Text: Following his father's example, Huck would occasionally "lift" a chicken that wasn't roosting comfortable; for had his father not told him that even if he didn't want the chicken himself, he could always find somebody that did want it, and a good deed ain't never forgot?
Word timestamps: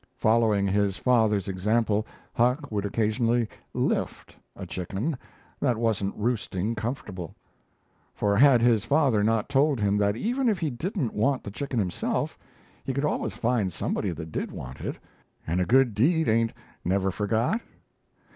Following 0.15 0.65
his 0.65 0.97
father's 0.97 1.47
example, 1.47 2.07
Huck 2.33 2.71
would 2.71 2.87
occasionally 2.87 3.47
"lift" 3.71 4.35
a 4.55 4.65
chicken 4.65 5.15
that 5.59 5.77
wasn't 5.77 6.17
roosting 6.17 6.73
comfortable; 6.73 7.35
for 8.15 8.35
had 8.35 8.63
his 8.63 8.83
father 8.83 9.23
not 9.23 9.47
told 9.47 9.79
him 9.79 9.97
that 9.97 10.17
even 10.17 10.49
if 10.49 10.57
he 10.57 10.71
didn't 10.71 11.13
want 11.13 11.43
the 11.43 11.51
chicken 11.51 11.77
himself, 11.77 12.35
he 12.83 12.95
could 12.95 13.05
always 13.05 13.33
find 13.33 13.71
somebody 13.71 14.09
that 14.09 14.31
did 14.31 14.51
want 14.51 14.81
it, 14.81 14.97
and 15.45 15.61
a 15.61 15.67
good 15.67 15.93
deed 15.93 16.27
ain't 16.27 16.51
never 16.83 17.11
forgot? 17.11 17.61